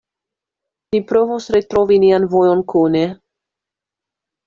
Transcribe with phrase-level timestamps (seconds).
[0.95, 3.07] Ni provos retrovi nian vojon kune.